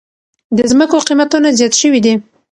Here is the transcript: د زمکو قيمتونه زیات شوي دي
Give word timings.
د 0.57 0.59
زمکو 0.71 0.97
قيمتونه 1.07 1.47
زیات 1.57 1.73
شوي 1.81 1.99
دي 2.05 2.13